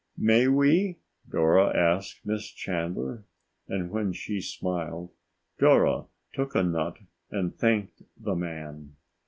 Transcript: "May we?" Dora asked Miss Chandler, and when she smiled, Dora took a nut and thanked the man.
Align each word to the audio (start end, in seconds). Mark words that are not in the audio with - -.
"May 0.17 0.47
we?" 0.47 0.97
Dora 1.29 1.67
asked 1.77 2.25
Miss 2.25 2.47
Chandler, 2.47 3.23
and 3.67 3.91
when 3.91 4.13
she 4.13 4.41
smiled, 4.41 5.11
Dora 5.59 6.05
took 6.33 6.55
a 6.55 6.63
nut 6.63 6.97
and 7.29 7.55
thanked 7.55 8.01
the 8.19 8.33
man. 8.33 8.95